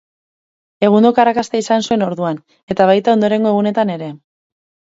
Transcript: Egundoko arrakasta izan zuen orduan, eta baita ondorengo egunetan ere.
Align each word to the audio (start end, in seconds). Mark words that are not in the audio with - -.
Egundoko 0.87 1.23
arrakasta 1.23 1.61
izan 1.65 1.85
zuen 1.89 2.05
orduan, 2.07 2.41
eta 2.75 2.89
baita 2.93 3.17
ondorengo 3.17 3.55
egunetan 3.55 3.95
ere. 4.01 4.13